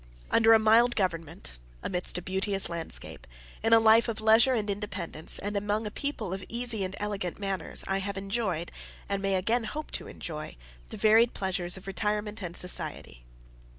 [0.31, 3.27] Under a mild government, amidst a beauteous landscape,
[3.61, 7.37] in a life of leisure and independence, and among a people of easy and elegant
[7.37, 8.71] manners, I have enjoyed,
[9.07, 10.55] and may again hope to enjoy,
[10.89, 13.25] the varied pleasures of retirement and society.